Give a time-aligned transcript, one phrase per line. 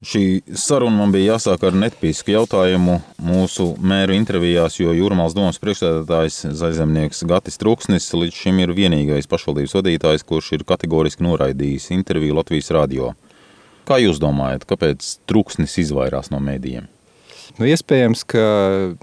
[0.00, 6.38] Šī saruna man bija jāsāk ar netpisku jautājumu mūsu mēru intervijās, jo Jūrmālas domas priekšstādātājs
[6.56, 12.72] Zaļzemnieks Gatis Truksnis līdz šim ir vienīgais pašvaldības vadītājs, kurš ir kategoriski noraidījis interviju Latvijas
[12.78, 13.10] radio.
[13.84, 16.88] Kā jūs domājat, kāpēc Truksnis izvairās no mēdījiem?
[17.60, 18.42] Nu, iespējams, ka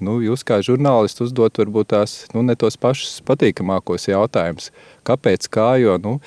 [0.01, 4.71] nu, jūs kā žurnālisti uzdot varbūt tās nu, ne tos pašus patīkamākos jautājumus.
[5.05, 5.45] Kāpēc?
[5.53, 5.75] Kā?
[5.77, 6.17] Jo, nu,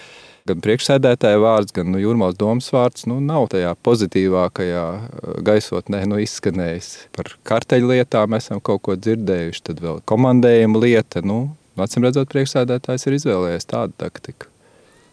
[0.50, 6.20] gan priekšsēdētāja vārds, gan nu, jūrmālas domas vārds nu, nav tajā pozitīvākajā uh, gaisotnē nu,
[6.22, 6.92] izskanējis.
[7.16, 11.24] Par karteļu lietām esam kaut ko dzirdējuši, tad vēl komandējuma lieta.
[11.26, 11.42] Nu,
[11.80, 14.50] Acīm redzot, priekšsēdētājs ir izvēlējies tādu taktiku.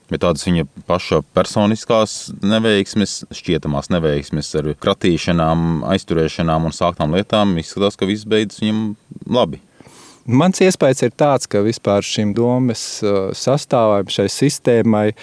[0.08, 8.00] Bet tādas viņa paša personiskās neveiksmes, šķietamās neveiksmes ar kratīšanām, aizturēšanām un sāktām lietām izskatās,
[8.00, 8.84] ka viss beidzas viņam
[9.36, 9.60] labi.
[10.28, 15.14] Mans iespējas ir tāds, ka vispār šim domas uh, sastāvam, šai sistēmai,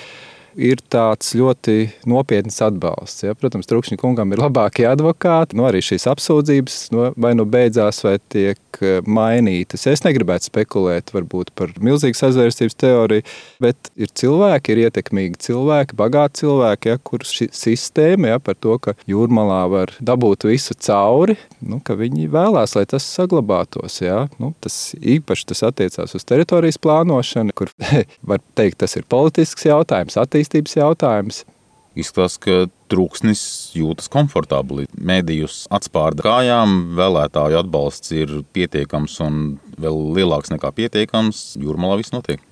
[0.56, 1.76] ir tāds ļoti
[2.08, 3.24] nopietns atbalsts.
[3.26, 3.34] Ja?
[3.38, 8.16] Protams, Trukšņa kungam ir labākie advokāti, nu, arī šīs apsūdzības nu, vai nu beidzās, vai
[8.32, 9.86] tiek eh, mainītas.
[9.90, 13.26] Es negribētu spekulēt varbūt, par milzīgu sazvērstības teoriju,
[13.62, 18.78] bet ir cilvēki, ir ietekmīgi cilvēki, bagāti cilvēki, ja, kurus šī sistēma ja, par to,
[18.82, 24.00] ka jūrmalā var dabūt visu cauri, nu, ka viņi vēlās, lai tas saglabātos.
[24.04, 24.24] Ja.
[24.40, 27.72] Nu, tas īpaši tas attiecās uz teritorijas plānošanu, kur
[28.30, 31.44] var teikt, tas ir politisks jautājums, attīstības attīstības jautājums.
[31.94, 34.88] Izskatās, ka trūksnis jūtas komfortabli.
[34.98, 39.36] Mēdījus atspārda kājām, vēlētāju atbalsts ir pietiekams un
[39.78, 41.54] vēl lielāks nekā pietiekams.
[41.62, 42.42] Jūrmalā viss notiek.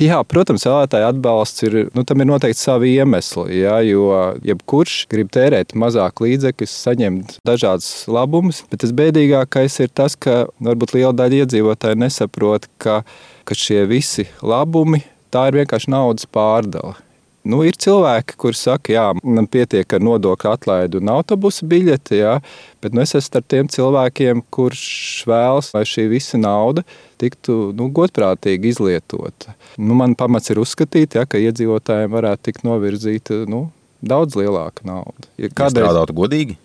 [0.00, 3.60] Jā, protams, vēlētāju atbalsts ir, nu, tam ir noteikti savi iemesli.
[3.60, 4.08] Jā, jo
[4.40, 10.96] jebkurš grib tērēt mazāk līdzekļus, saņemt dažādas labumus, bet tas bēdīgākais ir tas, ka varbūt
[10.96, 13.02] liela daļa iedzīvotāji nesaprot, ka,
[13.44, 16.96] ka šie visi labumi tā ir vienkārši naudas pārdala.
[17.42, 22.36] Nu, ir cilvēki, kuriem saka, ka man pietiek ar nodokļu atlaidu un autobusu biļeti, jā,
[22.82, 24.84] bet nu, es esmu starp tiem cilvēkiem, kurš
[25.26, 26.84] vēlas, lai šī visa nauda
[27.22, 29.56] tiktu nu, godprātīgi izlietota.
[29.74, 33.64] Nu, man pamats ir uzskatīt, jā, ka iedzīvotājiem varētu tikt novirzīta nu,
[34.02, 35.26] daudz lielāka nauda.
[35.40, 36.58] Ja kādreiz strādātu godīgi?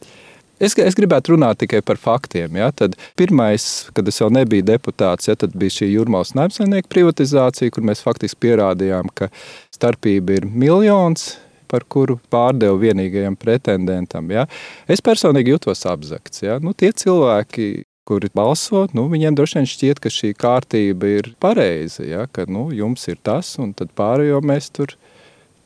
[0.57, 2.55] Es, es gribētu runāt tikai par faktiem.
[2.57, 2.71] Ja?
[2.73, 8.01] Tad pirmais, kad es vēl nebiju deputāts, ja, bija šī jūrmālas naimsaimnieka privatizācija, kur mēs
[8.05, 9.29] faktiski pierādījām, ka
[9.75, 11.35] starpība ir miljons
[11.69, 14.31] par kuru pārdevu vienīgajam pretendentam.
[14.33, 14.47] Ja?
[14.89, 16.41] Es personīgi jutos apzakts.
[16.45, 16.57] Ja?
[16.63, 22.05] Nu, tie cilvēki, kuri balso, nu, viņiem droši vien šķiet, ka šī kārtība ir pareiza.
[22.07, 22.25] Ja?
[22.31, 24.95] Ka nu, jums ir tas, un tad pārējo mēs tur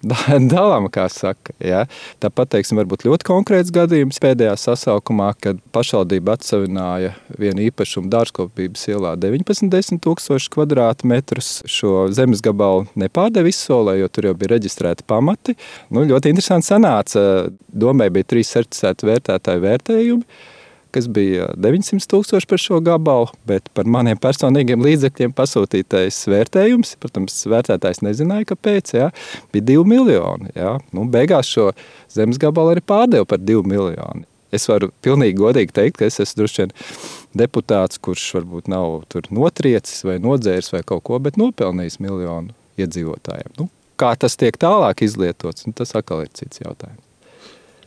[0.54, 1.54] dalām, kā saka.
[1.62, 1.84] Ja?
[2.24, 9.16] Tāpat, teiksim, varbūt ļoti konkrēts gadījums pēdējā sasaukumā, kad pašvaldība atsevināja vienu īpašumu dārzkopības ielā
[9.22, 11.52] 19 tūkstoši kvadrātmetrus.
[11.70, 15.58] Šo zemes gabalu nepārdeva izsolē, jo tur jau bija reģistrēti pamati.
[15.94, 17.28] Nu, ļoti interesanti sanāca.
[17.72, 20.60] Domē bija trīs certificēti vērtētāju vērtējumi
[20.94, 27.38] kas bija 900 tūkstoši par šo gabalu, bet par maniem personīgiem līdzekļiem pasūtītais vērtējums, protams,
[27.52, 29.12] vērtētājs nezināja, kāpēc, jā,
[29.54, 30.52] bija 2 miljoni.
[30.58, 30.78] Jā.
[30.96, 31.72] Nu, beigās šo
[32.12, 34.28] zemes gabalu arī pārdeva par 2 miljoniem.
[34.52, 36.74] Es varu pilnīgi godīgi teikt, ka es esmu droši vien
[37.40, 42.52] deputāts, kurš varbūt nav notriecis vai nodzēris vai kaut ko, bet nopelnījis miljonu
[42.82, 43.56] iedzīvotājiem.
[43.62, 47.11] Nu, kā tas tiek tālāk izlietots, nu, tas atkal ir cits jautājums.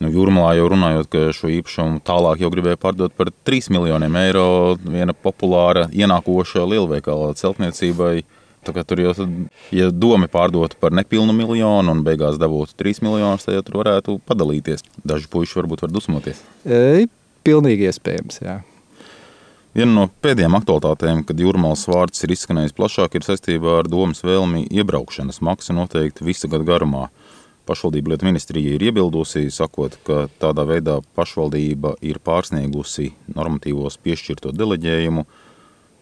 [0.03, 4.47] Nu, Jūrmalā jau runājot, ka šo īpašumu tālāk jau gribēja pārdot par 3 miljoniem eiro.
[4.83, 8.25] Viena populāra ienākoša lielveikala celtniecībai.
[8.65, 9.33] Tur jau, tad,
[9.75, 14.83] ja domi pārdotu par nepilnu miljonu un beigās dabūtu 3 miljonus, tad tur varētu padalīties.
[15.05, 16.41] Daži puiši varbūt var dusmoties.
[16.65, 17.05] E,
[17.45, 18.63] pilnīgi iespējams, jā.
[19.75, 24.65] Viena no pēdējām aktualitātēm, kad jūrmālas vārds ir izskanējis plašāk, ir saistībā ar domas vēlmi
[24.71, 27.09] iebraukšanas maksu noteikti visa gada garumā.
[27.65, 35.25] Pašvaldību lietu ministrija ir iebildusi, sakot, ka tādā veidā pašvaldība ir pārsniegusi normatīvos piešķirto deleģējumu.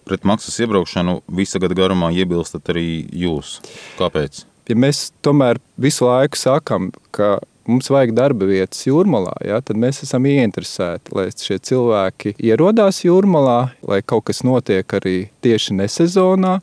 [0.03, 3.61] Pret maksas iebraukšanu visa gada garumā iebilstat arī jūs.
[3.99, 4.43] Kāpēc?
[4.67, 7.37] Ja mēs tomēr visu laiku sakām, ka
[7.67, 13.59] mums vajag darba vietas jūrmalā, ja, tad mēs esam ieinteresēti, lai šie cilvēki ierodās jūrmalā,
[13.87, 16.57] lai kaut kas notiek arī tieši nesezonā.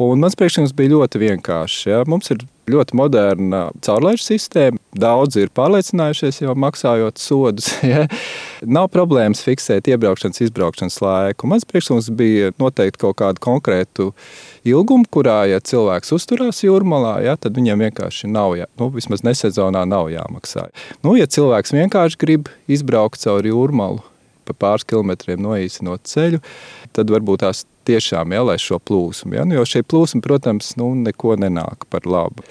[0.00, 1.82] Un mans priekšlikums bija ļoti vienkāršs.
[1.90, 1.98] Ja.
[2.08, 2.40] Mums ir
[2.72, 4.80] ļoti moderna caurlaižu sistēma.
[4.96, 7.72] Daudzi ir pārliecinājušies, jau maksājot sodus.
[7.92, 8.06] Ja.
[8.62, 11.48] Nav problēmas fiksēt iebraukšanas, izbraukšanas laiku.
[11.50, 14.06] Mans priekšlikums bija noteikt kaut kādu konkrētu
[14.64, 19.82] ilgumu, kurā, ja cilvēks uzturās jūrmalā, ja, tad viņam vienkārši nav, jā, nu, vismaz nesezonā
[19.90, 20.68] nav jāmaksā.
[21.02, 24.00] Nu, ja cilvēks vienkārši grib izbraukt cauri jūrmalu,
[24.52, 26.40] pa pāris kilometriem noīsinot ceļu,
[26.96, 29.36] tad varbūt tās tiešām ielaiž šo plūsmu.
[29.36, 29.46] Ja?
[29.48, 32.44] Nu, jo šī plūsma, protams, nu, neko nenāk par labu.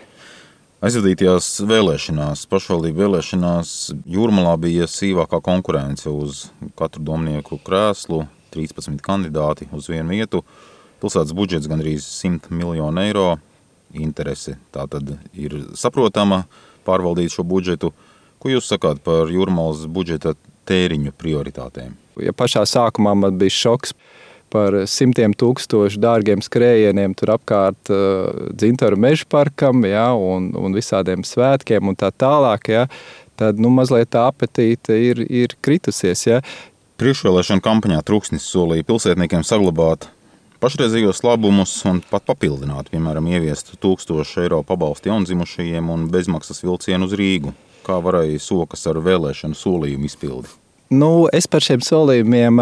[0.81, 3.71] Aizvadītajās vēlēšanās, pašvaldību vēlēšanās,
[4.09, 6.48] jūrmalā bija sīvākā konkurence uz
[6.80, 8.24] katru domnieku krēslu,
[8.56, 10.42] 13 kandidāti uz vienu vietu.
[11.01, 13.27] Pilsētas budžets gandrīz 100 miljonu eiro.
[13.94, 16.45] Interese tā tad ir saprotama
[16.88, 17.92] pārvaldīt šo budžetu.
[18.42, 20.33] Ko jūs sakāt par jūrmālas budžeta
[20.71, 21.94] tēriņu prioritātēm?
[22.21, 23.95] Ja pašā sākumā man bija šoks
[24.51, 31.23] par simtiem tūkstošu dārgiem skrējieniem tur apkārt uh, Dzintaru meža parkam ja, un, un visādiem
[31.27, 32.85] svētkiem un tā tālāk, ja,
[33.39, 36.25] tad nu, mazliet tā apetīte ir, ir kritusies.
[36.27, 36.41] Ja.
[37.01, 40.09] Priekšvēlēšana kampaņā Trūksnis solīja pilsētniekiem saglabāt
[40.62, 47.18] pašreizējos labumus un pat papildināt, piemēram, ieviest 1000 eiro pabalstu jaundzimušajiem un bezmaksas vilcienu uz
[47.18, 47.56] Rīgu.
[47.81, 50.60] Kā varēja sokas ar vēlēšanu solījumu izpildi?
[50.91, 52.57] Nu, es par šiem solījumiem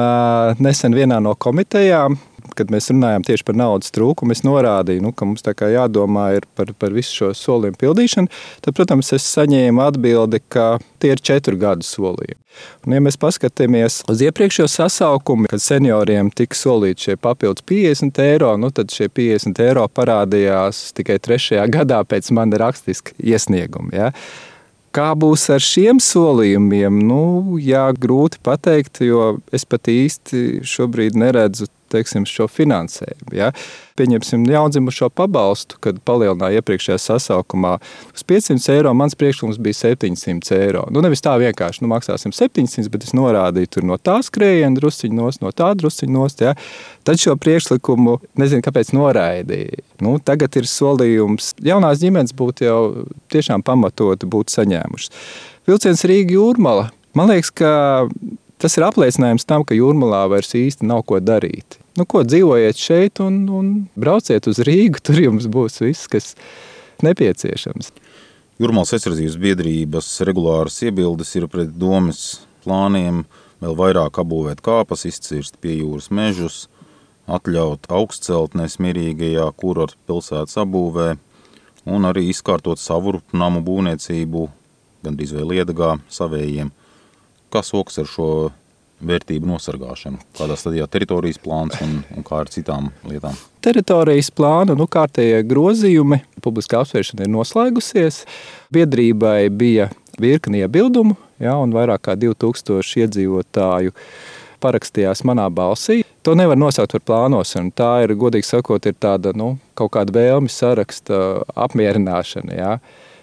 [0.61, 2.19] nesen vienā no komitejām,
[2.53, 6.25] kad mēs runājām tieši par naudas trūkumu, es norādīju, nu, ka mums jādomā
[6.57, 8.29] par, par visu šo solījumu pildīšanu.
[8.61, 10.67] Tad, protams, es saņēmu atbildi, ka
[11.01, 12.37] tie ir četru gadu solījumi.
[12.85, 18.51] Un, ja mēs paskatāmies uz iepriekšējo sasaukumu, kad senioriem tika solīti šie papildus 50 eiro,
[18.61, 23.89] nu, tad šie 50 eiro parādījās tikai trešajā gadā pēc manas rakstiska iesnieguma.
[23.95, 24.13] Ja?
[24.95, 27.01] Kā būs ar šiem solījumiem?
[27.05, 33.33] Nu, jā, grūti pateikt, jo es pat īsti šobrīd neredzu teiksim, šo finansējumu.
[33.35, 33.49] Ja?
[33.99, 37.75] Pieņemsim jaundzimušo pabalstu, kad palielināja iepriekšējā sasaukumā
[38.13, 38.93] uz 500 eiro.
[38.95, 40.85] Mans priekšlikums bija 700 eiro.
[40.93, 45.19] Nu, nevis tā vienkārši nu, maksāsim 700, bet es norādīju tur no tā skrējiena drusciņā
[45.19, 46.43] nost, no tā drusciņā nost.
[46.45, 46.55] Ja?
[47.07, 49.83] Tad šo priekšlikumu nezinu, kāpēc noraidīja.
[50.05, 52.81] Nu, tagad ir solījums, jaunās ģimenes būtu jau
[53.33, 55.11] tiešām pamatoti būt saņēmušas.
[55.69, 56.87] Vilciens Rīga jūrmala.
[57.17, 57.71] Man liekas, ka
[58.61, 61.79] tas ir apliecinājums tam, ka jūrmalā vairs īsti nav ko darīt.
[61.97, 66.33] Nu, ko dzīvojiet šeit un, un brauciet uz Rīgu, tur jums būs viss, kas
[67.03, 67.91] nepieciešams.
[68.59, 73.23] Jūrmālas aizsardzības biedrības regulāras iebildes ir pret domas plāniem
[73.63, 76.67] vēl vairāk apbūvēt kāpas, izcirst pie jūras mežus,
[77.29, 81.13] atļaut augstceltnes mierīgajā kurorta pilsētas apbūvē
[81.89, 84.47] un arī izkārtot savu namu būvniecību
[85.05, 86.71] gandrīz vai liedagā savējiem.
[87.49, 88.29] Kā sokas ar šo
[89.09, 90.19] vērtību nosargāšanu?
[90.37, 93.37] Kādā stadijā teritorijas plāns un, un kā ar citām lietām?
[93.65, 98.21] Teritorijas plāna, nu, kārtējie grozījumi, publiskā apsvēršana ir noslēgusies.
[98.75, 103.95] Biedrībai bija virkni iebildumu, ja, un vairāk kā 2000 iedzīvotāju
[104.59, 106.01] parakstījās manā balsī.
[106.27, 107.71] To nevar nosaukt par plānošanu.
[107.75, 112.57] Tā ir, godīgi sakot, ir tāda nu, kaut kāda vēlme saraksta apmierināšana.
[112.59, 112.73] Ja.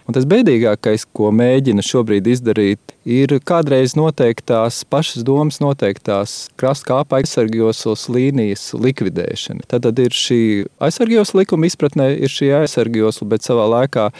[0.06, 7.18] Un tas bēdīgākais, ko mēģina šobrīd izdarīt, ir kādreiz noteiktās pašas domas, noteiktās krasta kāpa
[7.18, 9.66] aizsargjoslas līnijas likvidēšana.
[9.66, 10.40] Tad, tad ir šī
[10.86, 14.12] aizsargjosla likuma izpratnē, ir šī aizsargjosla, bet savā laikā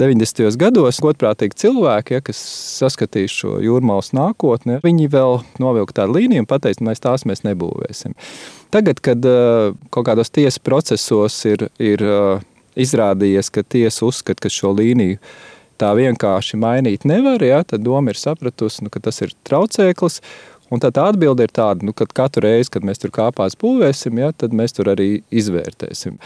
[0.00, 0.56] 90.
[0.56, 2.40] gados godprātīgi cilvēki, ja, kas
[2.80, 8.16] saskatīja šo jūrmālas nākotni, viņi vēl novilka tādu līniju un pateica, mēs tās mēs nebūvēsim.
[8.72, 12.40] Tagad, kad uh, kaut kādos tiesas procesos ir, ir uh,
[12.82, 15.20] izrādījies, ka tiesa uzskata, ka šo līniju
[15.80, 20.20] tā vienkārši mainīt nevar, ja, tad doma ir sapratusi, nu, ka tas ir traucēklis.
[20.70, 24.20] Un tā, tā atbilde ir tāda, nu, ka katru reizi, kad mēs tur kāpās būvēsim,
[24.22, 26.20] ja, tad mēs tur arī izvērtēsim.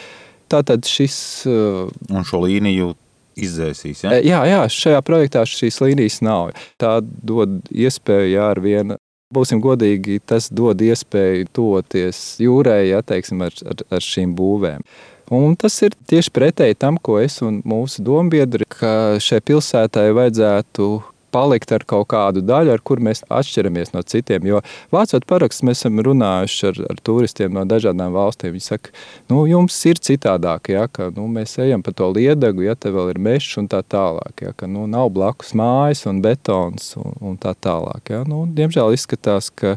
[0.52, 1.16] Tātad šis.
[1.48, 2.92] Uh, Un šo līniju
[3.40, 4.04] izdzēsīs.
[4.04, 4.18] Ja?
[4.20, 6.52] Jā, jā, šajā projektā šīs līnijas nav.
[6.80, 8.98] Tā dod iespēju, jā, ar vienu.
[9.34, 14.84] Būsim godīgi, tas dod iespēju toties jūrai, ja teiksim, ar, ar, ar šīm būvēm.
[15.32, 20.88] Un tas ir tieši pretēji tam, ko es un mūsu dombiedri, ka šai pilsētai vajadzētu
[21.34, 24.46] palikt ar kaut kādu daļu, ar kur mēs atšķiramies no citiem.
[24.48, 24.62] Jo
[24.94, 28.54] vācot parakstus, mēs esam runājuši ar, ar turistiem no dažādām valstīm.
[28.54, 28.94] Viņi saka,
[29.32, 33.14] nu, jums ir citādāk, ja, ka nu, mēs ejam pa to liedagu, ja te vēl
[33.14, 34.46] ir mežs un tā tālāk.
[34.46, 38.14] Ja, ka nu, nav blakus mājas un betons un, un tā tālāk.
[38.14, 38.22] Ja.
[38.28, 39.76] Nu, diemžēl izskatās, ka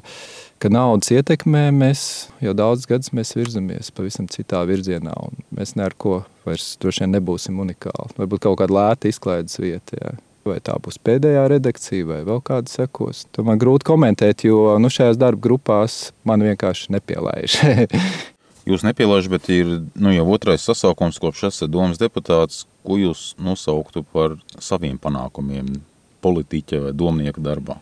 [0.62, 2.02] ka naudas ietekmē mēs
[2.42, 5.14] jau daudz gadus virzamies pavisam citā virzienā.
[5.54, 8.16] Mēs neko vairs droši vien nebūsim unikāli.
[8.18, 10.00] Varbūt kaut kāda lēta izklaides vieta.
[10.00, 10.16] Jā.
[10.48, 13.26] Vai tā būs pēdējā redakcija, vai vēl kāda sekos.
[13.36, 17.58] To man grūti komentēt, jo nu, šajās darba grupās man vienkārši nepielaiž.
[18.70, 22.66] jūs nepielaižat, bet ir nu, jau otrais sasaukums, kopš esat domas deputāts.
[22.88, 25.76] Ko jūs nosauktu par saviem panākumiem
[26.24, 27.82] politiķa vai domnieka darbā?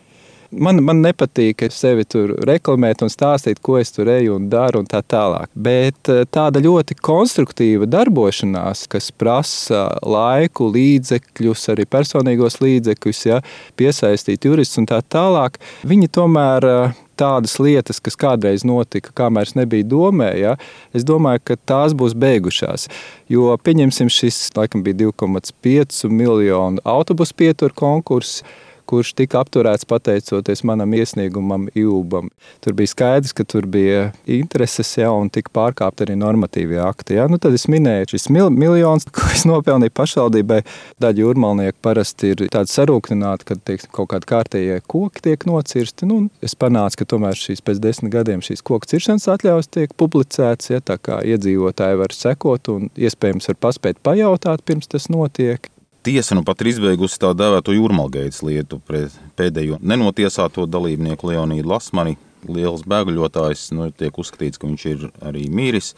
[0.56, 4.88] Man, man nepatīk sevi tur reklamēt un stāstīt, ko es tur eju un daru un
[4.88, 5.50] tā tālāk.
[5.52, 13.40] Bet eh, tāda ļoti konstruktīva darbošanās, kas prasa laiku, līdzekļus, arī personīgos līdzekļus, ja,
[13.76, 19.56] piesaistīt juristus un tā tālāk, viņi tomēr eh, tādas lietas, kas kādreiz notika, kamēr es
[19.58, 20.54] nebiju domē, ja,
[20.96, 22.88] es domāju, ka tās būs beigušās.
[23.32, 28.44] Jo, pieņemsim, šis laikam bija 2,5 miljonu autobusu pieturu konkurss
[28.86, 32.30] kurš tika apturēts pateicoties manam iesniegumam IUBam.
[32.64, 37.18] Tur bija skaidrs, ka tur bija intereses jau un tika pārkāpta arī normatīvie akti.
[37.18, 37.26] Ja?
[37.30, 40.62] Nu, tad es minēju šis mil miljons, ko es nopelnīju pašvaldībai.
[41.02, 46.08] Daļa jūrmalnieki parasti ir tādi sarūktināti, kad teiksim, kaut kādi kārtējie koki tiek nocirsti.
[46.08, 50.72] Nu, es panācu, ka tomēr šīs pēc desmit gadiem šīs koku ciršanas atļaujas tiek publicētas,
[50.72, 55.70] ja tā kā iedzīvotāji var sekot un iespējams var paspēt pajautāt pirms tas notiek.
[56.06, 62.14] Tiesa nu pat ir izbeigusi tā dēvēto jūrmālgaitas lietu pret pēdējo nenotiesāto dalībnieku Leonīdu Lasmani.
[62.46, 65.96] Liels bēgļotājs, nu, tiek uzskatīts, ka viņš ir arī mīris.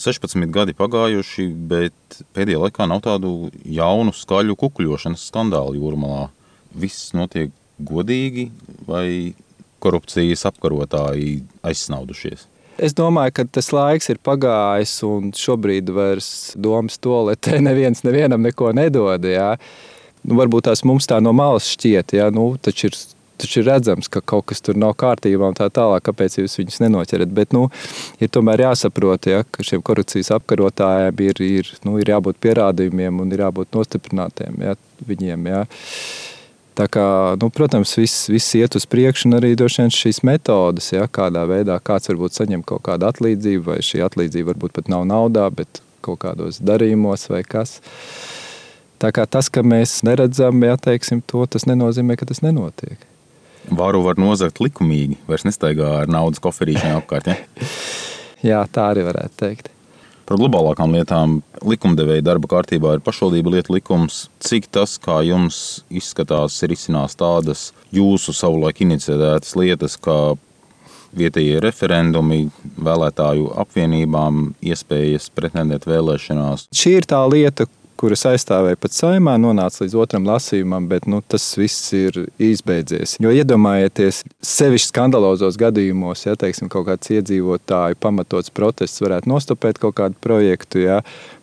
[0.00, 6.30] 16 gadi pagājuši, bet pēdējā laikā nav tādu jaunu skaļu kukuļošanas skandālu jūrmalā.
[6.72, 8.48] Viss notiek godīgi
[8.88, 9.34] vai
[9.84, 12.48] korupcijas apkarotāji aizsnaudušies?
[12.78, 18.72] Es domāju, ka tas laiks ir pagājis, un šobrīd vairs domas toaletē neviens nevienam neko
[18.76, 19.26] nedod.
[19.26, 19.54] Jā.
[20.22, 22.98] Nu, varbūt tās mums tā no malas šķiet, ja nu, taču ir
[23.38, 26.80] taču ir redzams, ka kaut kas tur nav kārtībā un tā tālāk, kāpēc jūs viņus
[26.84, 27.32] nenoķerat.
[27.34, 27.68] Bet nu,
[28.22, 33.34] ir tomēr jāsaprot, ja, ka šiem korupcijas apkarotājiem ir, ir, nu, ir jābūt pierādījumiem un
[33.34, 34.74] ir jābūt nostiprinātiem ja,
[35.06, 35.50] viņiem.
[35.52, 35.64] Ja.
[36.78, 37.04] Tā kā,
[37.42, 42.06] nu, protams, viss, viss iet uz priekšu, un arī šīs metodes, ja, kādā veidā kāds
[42.12, 46.60] varbūt saņem kaut kādu atlīdzību, vai šī atlīdzība varbūt pat nav naudā, bet kaut kādos
[46.62, 47.80] darījumos vai kas.
[49.02, 53.02] Tā kā tas, ka mēs neredzam, ja, teiksim, to, tas nenozīmē, ka tas nenotiek.
[53.74, 57.32] Varu var nozagt likumīgi, vairs nestaigā ar naudas koferīšiem apkārt.
[57.34, 57.66] Ja?
[58.52, 59.72] Jā, tā arī varētu teikt.
[60.28, 64.26] Par globālākām lietām likumdevēja darba kārtībā ir pašvaldību lietu likums.
[64.44, 70.36] Cik tas, kā jums izskatās, ir izcinās tādas jūsu savulaik iniciētas lietas, kā
[71.16, 72.42] vietējie referendumi,
[72.76, 76.68] vēlētāju apvienībām, iespējas pretendēt vēlēšanās.
[76.76, 77.64] Šī ir tā lieta,
[77.98, 83.16] kuras aizstāvēja pat saimā, nonāca līdz otram lasījumam, bet nu, tas viss ir izbeidzies.
[83.22, 89.98] Jo iedomājieties, sevišķi skandalozos gadījumos, ja teiksim, kaut kāds iedzīvotāju pamatots protests varētu nostopēt kaut
[89.98, 90.82] kādu projektu.
[90.84, 91.00] Ja,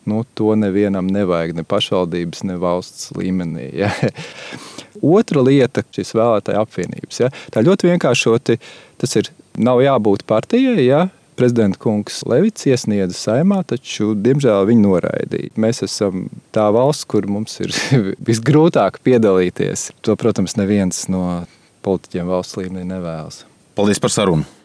[0.10, 3.70] nu, to nevienam nevajag, ne pašvaldības, ne valsts līmenī.
[3.84, 3.92] Ja.
[5.16, 7.22] Otra lieta- šīs vēlētāju apvienības.
[7.26, 7.34] Ja.
[7.52, 8.60] Tā ļoti vienkāršoti
[9.02, 9.34] tas ir.
[9.56, 11.06] Nav jābūt partijai, ja,
[11.38, 15.54] prezidenta kungs Levits iesniedza saimā, taču, diemžēl, viņi noraidīja.
[15.62, 17.76] Mēs esam tā valsts, kur mums ir
[18.30, 19.90] visgrūtāk piedalīties.
[20.06, 21.46] To, protams, neviens no
[21.86, 23.44] politiķiem valsts līmenī nevēlas.
[23.78, 24.65] Paldies par sarunu!